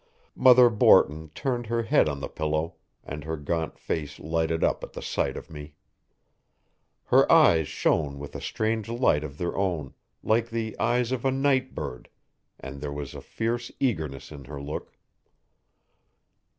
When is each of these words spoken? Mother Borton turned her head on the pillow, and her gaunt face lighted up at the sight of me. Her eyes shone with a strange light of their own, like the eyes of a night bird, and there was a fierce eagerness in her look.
Mother 0.33 0.71
Borton 0.71 1.29
turned 1.35 1.67
her 1.67 1.83
head 1.83 2.09
on 2.09 2.21
the 2.21 2.27
pillow, 2.27 2.73
and 3.03 3.23
her 3.23 3.37
gaunt 3.37 3.77
face 3.77 4.17
lighted 4.19 4.63
up 4.63 4.83
at 4.83 4.93
the 4.93 5.01
sight 5.03 5.37
of 5.37 5.51
me. 5.51 5.75
Her 7.03 7.31
eyes 7.31 7.67
shone 7.67 8.17
with 8.17 8.35
a 8.35 8.41
strange 8.41 8.89
light 8.89 9.23
of 9.23 9.37
their 9.37 9.55
own, 9.55 9.93
like 10.23 10.49
the 10.49 10.75
eyes 10.79 11.11
of 11.11 11.23
a 11.23 11.29
night 11.29 11.75
bird, 11.75 12.09
and 12.59 12.81
there 12.81 12.91
was 12.91 13.13
a 13.13 13.21
fierce 13.21 13.71
eagerness 13.79 14.31
in 14.31 14.45
her 14.45 14.59
look. 14.59 14.97